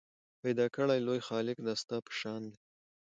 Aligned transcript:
پیدا 0.41 0.65
کړی 0.75 0.99
لوی 1.07 1.19
خالق 1.27 1.57
دا 1.67 1.73
ستا 1.81 1.97
په 2.05 2.11
شان 2.19 2.41
دی 2.51 2.57